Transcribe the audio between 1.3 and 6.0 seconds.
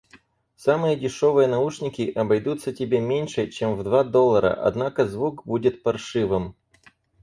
наушники обойдутся тебе меньше, чем в два доллара, однако звук будет